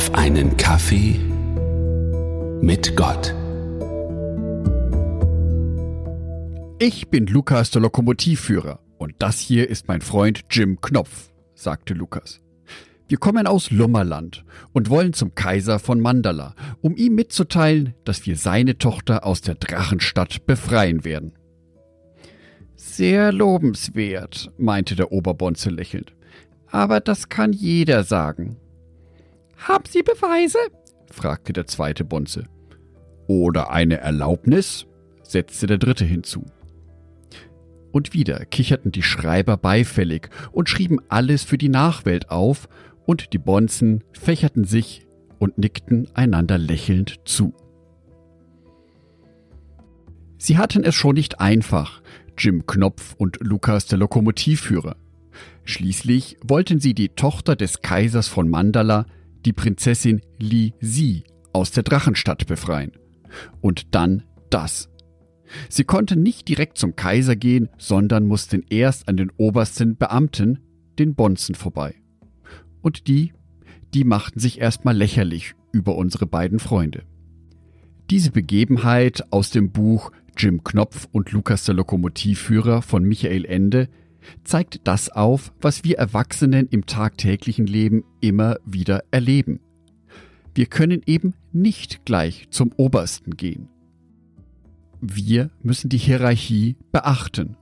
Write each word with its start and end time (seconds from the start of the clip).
auf 0.00 0.14
einen 0.14 0.56
Kaffee 0.56 1.20
mit 2.62 2.96
Gott. 2.96 3.34
Ich 6.78 7.08
bin 7.08 7.26
Lukas 7.26 7.70
der 7.70 7.82
Lokomotivführer 7.82 8.78
und 8.96 9.12
das 9.18 9.40
hier 9.40 9.68
ist 9.68 9.88
mein 9.88 10.00
Freund 10.00 10.40
Jim 10.48 10.80
Knopf, 10.80 11.30
sagte 11.52 11.92
Lukas. 11.92 12.40
Wir 13.08 13.18
kommen 13.18 13.46
aus 13.46 13.70
Lummerland 13.70 14.42
und 14.72 14.88
wollen 14.88 15.12
zum 15.12 15.34
Kaiser 15.34 15.78
von 15.78 16.00
Mandala, 16.00 16.54
um 16.80 16.96
ihm 16.96 17.14
mitzuteilen, 17.14 17.92
dass 18.06 18.24
wir 18.24 18.36
seine 18.36 18.78
Tochter 18.78 19.26
aus 19.26 19.42
der 19.42 19.56
Drachenstadt 19.56 20.46
befreien 20.46 21.04
werden. 21.04 21.34
Sehr 22.74 23.32
lobenswert, 23.32 24.50
meinte 24.56 24.96
der 24.96 25.12
Oberbonze 25.12 25.68
lächelnd. 25.68 26.14
Aber 26.70 27.00
das 27.00 27.28
kann 27.28 27.52
jeder 27.52 28.02
sagen. 28.02 28.56
Haben 29.60 29.84
Sie 29.86 30.02
Beweise? 30.02 30.58
fragte 31.10 31.52
der 31.52 31.66
zweite 31.66 32.04
Bonze. 32.04 32.44
Oder 33.26 33.70
eine 33.70 33.98
Erlaubnis? 33.98 34.86
setzte 35.22 35.66
der 35.66 35.78
dritte 35.78 36.04
hinzu. 36.04 36.44
Und 37.92 38.14
wieder 38.14 38.44
kicherten 38.46 38.90
die 38.90 39.02
Schreiber 39.02 39.56
beifällig 39.56 40.28
und 40.50 40.68
schrieben 40.68 41.00
alles 41.08 41.44
für 41.44 41.58
die 41.58 41.68
Nachwelt 41.68 42.30
auf, 42.30 42.68
und 43.06 43.32
die 43.32 43.38
Bonzen 43.38 44.04
fächerten 44.12 44.64
sich 44.64 45.06
und 45.38 45.58
nickten 45.58 46.08
einander 46.14 46.58
lächelnd 46.58 47.20
zu. 47.24 47.54
Sie 50.38 50.58
hatten 50.58 50.84
es 50.84 50.94
schon 50.94 51.14
nicht 51.14 51.40
einfach, 51.40 52.02
Jim 52.38 52.66
Knopf 52.66 53.14
und 53.18 53.38
Lukas 53.40 53.86
der 53.86 53.98
Lokomotivführer. 53.98 54.96
Schließlich 55.64 56.38
wollten 56.42 56.80
sie 56.80 56.94
die 56.94 57.10
Tochter 57.10 57.56
des 57.56 57.82
Kaisers 57.82 58.28
von 58.28 58.48
Mandala, 58.48 59.06
die 59.44 59.52
Prinzessin 59.52 60.20
Li 60.38 60.74
Si, 60.80 61.24
aus 61.52 61.70
der 61.70 61.82
Drachenstadt 61.82 62.46
befreien. 62.46 62.92
Und 63.60 63.94
dann 63.94 64.24
das. 64.50 64.88
Sie 65.68 65.84
konnten 65.84 66.22
nicht 66.22 66.48
direkt 66.48 66.78
zum 66.78 66.96
Kaiser 66.96 67.36
gehen, 67.36 67.68
sondern 67.78 68.26
mussten 68.26 68.64
erst 68.70 69.08
an 69.08 69.16
den 69.16 69.30
obersten 69.36 69.96
Beamten, 69.96 70.60
den 70.98 71.14
Bonzen, 71.14 71.54
vorbei. 71.54 71.94
Und 72.82 73.08
die, 73.08 73.32
die 73.94 74.04
machten 74.04 74.38
sich 74.38 74.60
erstmal 74.60 74.96
lächerlich 74.96 75.54
über 75.72 75.96
unsere 75.96 76.26
beiden 76.26 76.58
Freunde. 76.58 77.02
Diese 78.10 78.30
Begebenheit 78.30 79.32
aus 79.32 79.50
dem 79.50 79.70
Buch 79.70 80.12
Jim 80.36 80.64
Knopf 80.64 81.08
und 81.12 81.32
Lukas 81.32 81.64
der 81.64 81.74
Lokomotivführer 81.74 82.82
von 82.82 83.04
Michael 83.04 83.44
Ende 83.44 83.88
zeigt 84.44 84.80
das 84.84 85.08
auf, 85.08 85.52
was 85.60 85.84
wir 85.84 85.98
Erwachsenen 85.98 86.68
im 86.68 86.86
tagtäglichen 86.86 87.66
Leben 87.66 88.04
immer 88.20 88.56
wieder 88.64 89.02
erleben. 89.10 89.60
Wir 90.54 90.66
können 90.66 91.02
eben 91.06 91.34
nicht 91.52 92.04
gleich 92.04 92.48
zum 92.50 92.72
Obersten 92.76 93.36
gehen. 93.36 93.68
Wir 95.00 95.50
müssen 95.62 95.88
die 95.88 95.98
Hierarchie 95.98 96.76
beachten. 96.92 97.56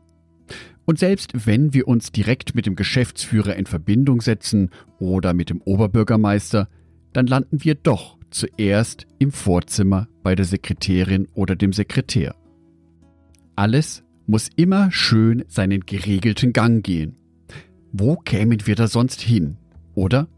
Und 0.85 0.99
selbst 0.99 1.47
wenn 1.47 1.75
wir 1.75 1.87
uns 1.87 2.13
direkt 2.13 2.55
mit 2.55 2.67
dem 2.67 2.75
Geschäftsführer 2.75 3.57
in 3.57 3.67
Verbindung 3.67 4.23
setzen 4.23 4.71
oder 4.99 5.35
mit 5.35 5.51
dem 5.51 5.61
Oberbürgermeister, 5.61 6.69
dann 7.13 7.27
landen 7.27 7.63
wir 7.63 7.75
doch 7.75 8.19
zuerst 8.31 9.07
im 9.19 9.31
Vorzimmer 9.31 10.09
bei 10.23 10.35
der 10.35 10.45
Sekretärin 10.45 11.29
oder 11.35 11.57
dem 11.57 11.73
Sekretär. 11.73 12.35
Alles 13.55 14.03
muss 14.29 14.51
immer 14.57 14.93
schön 14.93 15.45
seinen 15.49 15.87
geregelten 15.87 16.53
Gang 16.53 16.85
gehen. 16.85 17.17
Wo 17.93 18.17
kämen 18.17 18.67
wir 18.67 18.77
da 18.77 18.87
sonst 18.87 19.23
hin, 19.23 19.57
oder? 19.95 20.29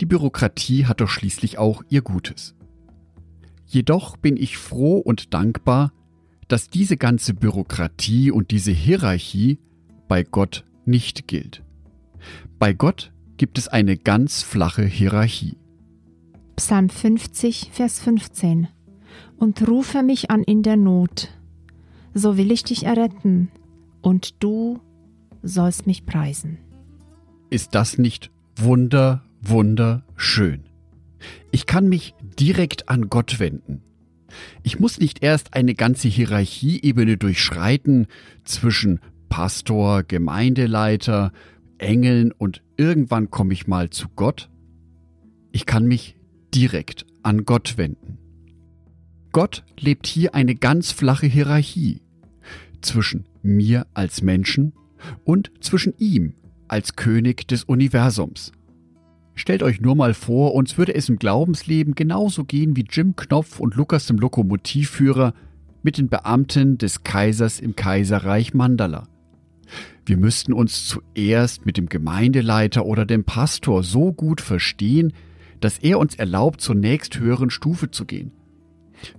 Die 0.00 0.06
Bürokratie 0.06 0.86
hat 0.86 1.00
doch 1.00 1.08
schließlich 1.08 1.56
auch 1.56 1.84
ihr 1.88 2.02
Gutes. 2.02 2.56
Jedoch 3.64 4.16
bin 4.16 4.36
ich 4.36 4.58
froh 4.58 4.98
und 4.98 5.32
dankbar, 5.32 5.92
dass 6.48 6.68
diese 6.68 6.96
ganze 6.96 7.32
Bürokratie 7.32 8.32
und 8.32 8.50
diese 8.50 8.72
Hierarchie 8.72 9.58
bei 10.08 10.24
Gott 10.24 10.64
nicht 10.84 11.28
gilt. 11.28 11.62
Bei 12.58 12.72
Gott 12.72 13.12
gibt 13.36 13.56
es 13.56 13.68
eine 13.68 13.96
ganz 13.96 14.42
flache 14.42 14.84
Hierarchie. 14.84 15.56
Psalm 16.56 16.90
50, 16.90 17.70
Vers 17.72 18.00
15 18.00 18.66
Und 19.36 19.66
rufe 19.68 20.02
mich 20.02 20.30
an 20.30 20.42
in 20.42 20.64
der 20.64 20.76
Not, 20.76 21.28
so 22.14 22.36
will 22.36 22.50
ich 22.50 22.64
dich 22.64 22.84
erretten, 22.84 23.50
und 24.00 24.42
du 24.42 24.80
sollst 25.42 25.86
mich 25.86 26.04
preisen. 26.04 26.58
Ist 27.50 27.74
das 27.74 27.98
nicht 27.98 28.30
wunder, 28.56 29.24
wunderschön? 29.40 30.64
Ich 31.50 31.66
kann 31.66 31.88
mich 31.88 32.14
direkt 32.38 32.88
an 32.88 33.08
Gott 33.08 33.38
wenden. 33.38 33.82
Ich 34.62 34.80
muss 34.80 34.98
nicht 34.98 35.22
erst 35.22 35.54
eine 35.54 35.74
ganze 35.74 36.08
Hierarchieebene 36.08 37.16
durchschreiten 37.16 38.06
zwischen 38.44 39.00
Pastor, 39.28 40.02
Gemeindeleiter, 40.02 41.32
Engeln 41.78 42.32
und 42.32 42.62
irgendwann 42.76 43.30
komme 43.30 43.52
ich 43.52 43.66
mal 43.66 43.90
zu 43.90 44.08
Gott. 44.14 44.50
Ich 45.52 45.66
kann 45.66 45.86
mich 45.86 46.16
direkt 46.54 47.06
an 47.22 47.44
Gott 47.44 47.76
wenden. 47.76 48.18
Gott 49.32 49.64
lebt 49.80 50.06
hier 50.06 50.34
eine 50.34 50.54
ganz 50.54 50.92
flache 50.92 51.26
Hierarchie 51.26 52.02
zwischen 52.82 53.24
mir 53.42 53.86
als 53.94 54.20
Menschen 54.20 54.74
und 55.24 55.50
zwischen 55.60 55.94
ihm 55.98 56.34
als 56.68 56.96
König 56.96 57.48
des 57.48 57.64
Universums. 57.64 58.52
Stellt 59.34 59.62
euch 59.62 59.80
nur 59.80 59.96
mal 59.96 60.12
vor, 60.12 60.54
uns 60.54 60.76
würde 60.76 60.94
es 60.94 61.08
im 61.08 61.18
Glaubensleben 61.18 61.94
genauso 61.94 62.44
gehen 62.44 62.76
wie 62.76 62.84
Jim 62.88 63.16
Knopf 63.16 63.58
und 63.58 63.74
Lukas 63.74 64.06
dem 64.06 64.18
Lokomotivführer 64.18 65.32
mit 65.82 65.96
den 65.96 66.08
Beamten 66.10 66.76
des 66.76 67.02
Kaisers 67.02 67.58
im 67.58 67.74
Kaiserreich 67.74 68.52
Mandala. 68.52 69.08
Wir 70.04 70.18
müssten 70.18 70.52
uns 70.52 70.86
zuerst 70.86 71.64
mit 71.64 71.78
dem 71.78 71.88
Gemeindeleiter 71.88 72.84
oder 72.84 73.06
dem 73.06 73.24
Pastor 73.24 73.82
so 73.82 74.12
gut 74.12 74.42
verstehen, 74.42 75.14
dass 75.60 75.78
er 75.78 75.98
uns 75.98 76.16
erlaubt, 76.16 76.60
zur 76.60 76.74
nächsthöheren 76.74 77.48
Stufe 77.48 77.90
zu 77.90 78.04
gehen. 78.04 78.32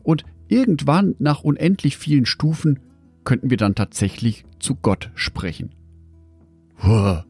Und 0.04 0.26
irgendwann, 0.48 1.16
nach 1.20 1.44
unendlich 1.44 1.98
vielen 1.98 2.26
Stufen, 2.26 2.80
könnten 3.24 3.50
wir 3.50 3.58
dann 3.58 3.76
tatsächlich 3.76 4.46
zu 4.60 4.76
Gott 4.76 5.12
sprechen. 5.16 5.72
Huh, 6.82 7.22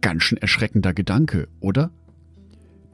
ganz 0.00 0.22
schön 0.22 0.38
erschreckender 0.38 0.94
Gedanke, 0.94 1.48
oder? 1.60 1.90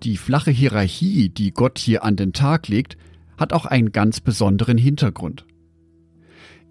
Die 0.02 0.16
flache 0.16 0.50
Hierarchie, 0.50 1.28
die 1.28 1.52
Gott 1.52 1.78
hier 1.78 2.04
an 2.04 2.16
den 2.16 2.32
Tag 2.32 2.68
legt, 2.68 2.96
hat 3.36 3.52
auch 3.52 3.66
einen 3.66 3.92
ganz 3.92 4.20
besonderen 4.20 4.78
Hintergrund. 4.78 5.46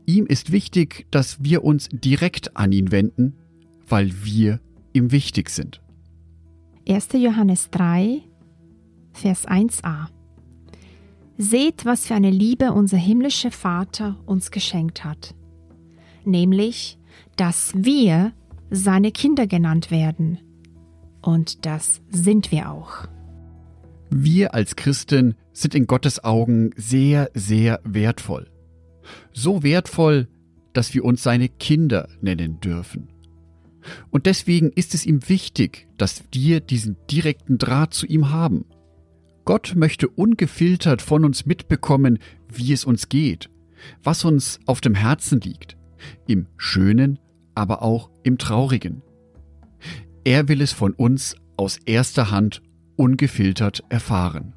Ihm 0.06 0.26
ist 0.26 0.52
wichtig, 0.52 1.06
dass 1.12 1.44
wir 1.44 1.64
uns 1.64 1.90
direkt 1.92 2.58
an 2.58 2.72
ihn 2.72 2.92
wenden, 2.92 3.34
weil 3.88 4.12
wir 4.24 4.60
ihm 4.94 5.12
wichtig 5.12 5.50
sind. 5.50 5.82
1. 6.88 7.10
Johannes 7.14 7.70
3, 7.70 8.22
Vers 9.14 9.48
1a 9.48 10.08
Seht, 11.44 11.86
was 11.86 12.06
für 12.06 12.14
eine 12.14 12.30
Liebe 12.30 12.72
unser 12.72 12.98
himmlischer 12.98 13.50
Vater 13.50 14.16
uns 14.28 14.52
geschenkt 14.52 15.04
hat, 15.04 15.34
nämlich, 16.24 17.00
dass 17.36 17.74
wir 17.76 18.34
seine 18.70 19.12
Kinder 19.12 19.48
genannt 19.48 19.90
werden. 19.90 20.38
Und 21.20 21.66
das 21.66 22.00
sind 22.12 22.52
wir 22.52 22.70
auch. 22.70 23.08
Wir 24.12 24.54
als 24.54 24.76
Christen 24.76 25.34
sind 25.52 25.74
in 25.74 25.88
Gottes 25.88 26.24
Augen 26.24 26.74
sehr, 26.76 27.32
sehr 27.34 27.80
wertvoll. 27.84 28.52
So 29.34 29.64
wertvoll, 29.64 30.28
dass 30.74 30.94
wir 30.94 31.04
uns 31.04 31.24
seine 31.24 31.50
Kinder 31.50 32.08
nennen 32.22 32.60
dürfen. 32.60 33.10
Und 34.12 34.28
deswegen 34.28 34.70
ist 34.70 34.94
es 34.94 35.08
ihm 35.08 35.28
wichtig, 35.28 35.88
dass 35.98 36.24
wir 36.32 36.60
diesen 36.60 36.98
direkten 37.10 37.58
Draht 37.58 37.96
zu 37.96 38.06
ihm 38.06 38.30
haben. 38.30 38.66
Gott 39.52 39.74
möchte 39.76 40.08
ungefiltert 40.08 41.02
von 41.02 41.26
uns 41.26 41.46
mitbekommen, 41.46 42.20
wie 42.48 42.72
es 42.72 42.86
uns 42.86 43.10
geht, 43.10 43.50
was 44.02 44.24
uns 44.24 44.62
auf 44.66 44.80
dem 44.80 44.96
Herzen 44.96 45.42
liegt, 45.42 45.76
im 46.26 46.48
Schönen, 46.56 47.20
aber 47.54 47.82
auch 47.82 48.10
im 48.24 48.38
Traurigen. 48.38 49.02
Er 50.24 50.48
will 50.48 50.62
es 50.62 50.72
von 50.72 50.94
uns 50.94 51.36
aus 51.58 51.80
erster 51.86 52.32
Hand 52.32 52.62
ungefiltert 52.96 53.84
erfahren. 53.90 54.54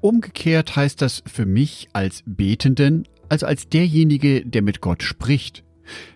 Umgekehrt 0.00 0.74
heißt 0.74 1.00
das 1.00 1.22
für 1.24 1.46
mich 1.46 1.86
als 1.92 2.24
Betenden, 2.26 3.06
also 3.28 3.46
als 3.46 3.68
derjenige, 3.68 4.44
der 4.44 4.62
mit 4.62 4.80
Gott 4.80 5.04
spricht, 5.04 5.62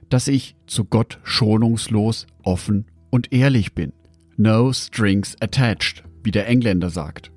dass 0.08 0.26
ich 0.26 0.56
zu 0.66 0.86
Gott 0.86 1.20
schonungslos, 1.22 2.26
offen 2.42 2.86
und 3.10 3.32
ehrlich 3.32 3.74
bin. 3.74 3.92
No 4.36 4.72
strings 4.72 5.36
attached, 5.40 6.02
wie 6.24 6.32
der 6.32 6.48
Engländer 6.48 6.90
sagt 6.90 7.30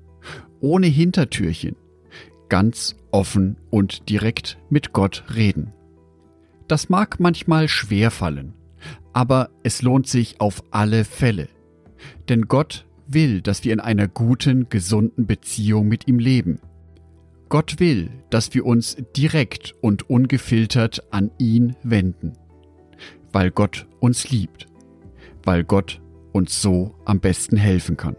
ohne 0.64 0.86
Hintertürchen, 0.86 1.76
ganz 2.48 2.96
offen 3.10 3.58
und 3.68 4.08
direkt 4.08 4.56
mit 4.70 4.94
Gott 4.94 5.24
reden. 5.36 5.74
Das 6.68 6.88
mag 6.88 7.20
manchmal 7.20 7.68
schwer 7.68 8.10
fallen, 8.10 8.54
aber 9.12 9.50
es 9.62 9.82
lohnt 9.82 10.08
sich 10.08 10.40
auf 10.40 10.64
alle 10.70 11.04
Fälle. 11.04 11.48
Denn 12.30 12.48
Gott 12.48 12.86
will, 13.06 13.42
dass 13.42 13.62
wir 13.64 13.74
in 13.74 13.80
einer 13.80 14.08
guten, 14.08 14.70
gesunden 14.70 15.26
Beziehung 15.26 15.86
mit 15.86 16.08
ihm 16.08 16.18
leben. 16.18 16.60
Gott 17.50 17.78
will, 17.78 18.08
dass 18.30 18.54
wir 18.54 18.64
uns 18.64 18.96
direkt 19.14 19.74
und 19.82 20.08
ungefiltert 20.08 21.02
an 21.12 21.30
ihn 21.38 21.76
wenden, 21.82 22.32
weil 23.32 23.50
Gott 23.50 23.86
uns 24.00 24.30
liebt, 24.30 24.66
weil 25.42 25.62
Gott 25.62 26.00
uns 26.32 26.62
so 26.62 26.94
am 27.04 27.20
besten 27.20 27.58
helfen 27.58 27.98
kann. 27.98 28.16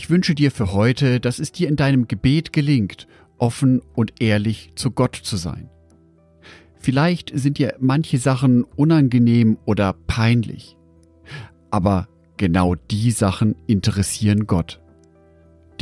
Ich 0.00 0.08
wünsche 0.08 0.34
dir 0.34 0.50
für 0.50 0.72
heute, 0.72 1.20
dass 1.20 1.38
es 1.38 1.52
dir 1.52 1.68
in 1.68 1.76
deinem 1.76 2.08
Gebet 2.08 2.54
gelingt, 2.54 3.06
offen 3.36 3.82
und 3.94 4.14
ehrlich 4.18 4.72
zu 4.74 4.92
Gott 4.92 5.14
zu 5.14 5.36
sein. 5.36 5.68
Vielleicht 6.78 7.30
sind 7.34 7.58
dir 7.58 7.76
manche 7.80 8.16
Sachen 8.16 8.64
unangenehm 8.64 9.58
oder 9.66 9.92
peinlich, 9.92 10.78
aber 11.70 12.08
genau 12.38 12.76
die 12.76 13.10
Sachen 13.10 13.56
interessieren 13.66 14.46
Gott, 14.46 14.80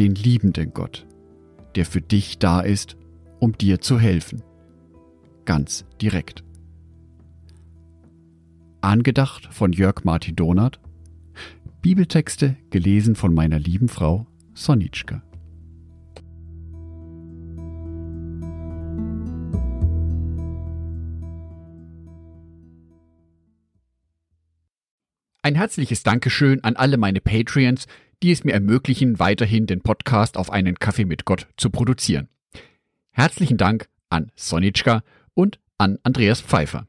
den 0.00 0.16
liebenden 0.16 0.74
Gott, 0.74 1.06
der 1.76 1.86
für 1.86 2.00
dich 2.00 2.40
da 2.40 2.60
ist, 2.60 2.96
um 3.38 3.56
dir 3.56 3.80
zu 3.80 4.00
helfen. 4.00 4.42
Ganz 5.44 5.84
direkt. 6.02 6.42
Angedacht 8.80 9.46
von 9.54 9.72
Jörg 9.72 10.02
Martin 10.02 10.34
Donath 10.34 10.80
Bibeltexte 11.80 12.56
gelesen 12.70 13.14
von 13.14 13.32
meiner 13.32 13.60
lieben 13.60 13.88
Frau 13.88 14.26
Sonitschka. 14.52 15.22
Ein 25.42 25.54
herzliches 25.54 26.02
Dankeschön 26.02 26.64
an 26.64 26.74
alle 26.74 26.96
meine 26.96 27.20
Patreons, 27.20 27.86
die 28.24 28.32
es 28.32 28.42
mir 28.42 28.54
ermöglichen, 28.54 29.20
weiterhin 29.20 29.66
den 29.66 29.80
Podcast 29.80 30.36
auf 30.36 30.50
einen 30.50 30.80
Kaffee 30.80 31.04
mit 31.04 31.26
Gott 31.26 31.46
zu 31.56 31.70
produzieren. 31.70 32.28
Herzlichen 33.12 33.56
Dank 33.56 33.88
an 34.10 34.32
Sonitschka 34.34 35.04
und 35.34 35.60
an 35.78 35.98
Andreas 36.02 36.40
Pfeiffer. 36.40 36.88